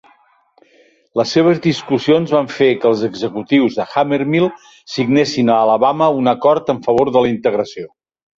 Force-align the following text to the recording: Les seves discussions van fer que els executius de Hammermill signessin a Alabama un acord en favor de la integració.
Les 1.19 1.33
seves 1.35 1.59
discussions 1.65 2.33
van 2.35 2.49
fer 2.53 2.69
que 2.85 2.89
els 2.93 3.03
executius 3.09 3.77
de 3.81 3.85
Hammermill 3.93 4.49
signessin 4.95 5.53
a 5.53 5.59
Alabama 5.67 6.09
un 6.23 6.33
acord 6.35 6.75
en 6.77 6.83
favor 6.89 7.15
de 7.19 7.25
la 7.27 7.33
integració. 7.37 7.89